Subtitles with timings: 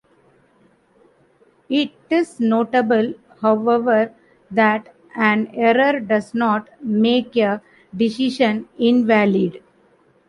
[1.69, 4.11] It is notable, however,
[4.49, 7.61] that an error does not make a
[7.95, 9.61] decision invalid.